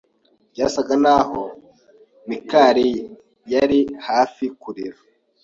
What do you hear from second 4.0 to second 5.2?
hafi kurira.